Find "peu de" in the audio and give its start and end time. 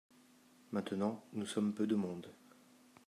1.75-1.93